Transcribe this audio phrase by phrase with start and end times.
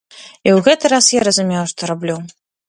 [0.19, 2.17] І ў гэты раз я разумеў, што раблю.